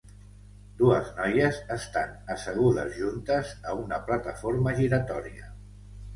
Dues 0.77 1.11
noies 1.19 1.59
estan 1.75 2.15
assegudes 2.37 2.91
juntes 3.03 3.53
a 3.71 3.75
una 3.83 4.01
plataforma 4.09 4.75
giratòria. 4.83 5.55